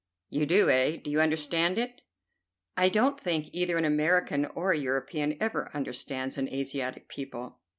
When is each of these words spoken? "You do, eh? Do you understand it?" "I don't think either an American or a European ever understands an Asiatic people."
"You 0.31 0.47
do, 0.47 0.67
eh? 0.71 0.95
Do 0.97 1.11
you 1.11 1.19
understand 1.21 1.77
it?" 1.77 2.01
"I 2.75 2.89
don't 2.89 3.19
think 3.19 3.49
either 3.53 3.77
an 3.77 3.85
American 3.85 4.45
or 4.55 4.71
a 4.71 4.77
European 4.79 5.37
ever 5.39 5.69
understands 5.75 6.39
an 6.39 6.47
Asiatic 6.51 7.07
people." 7.07 7.59